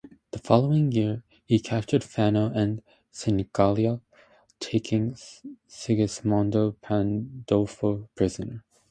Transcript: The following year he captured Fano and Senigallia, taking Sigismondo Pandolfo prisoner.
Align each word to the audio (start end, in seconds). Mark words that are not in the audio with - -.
The 0.31 0.39
following 0.39 0.91
year 0.91 1.21
he 1.45 1.59
captured 1.59 2.03
Fano 2.03 2.49
and 2.51 2.81
Senigallia, 3.13 4.01
taking 4.59 5.13
Sigismondo 5.69 6.75
Pandolfo 6.81 8.09
prisoner. 8.15 8.63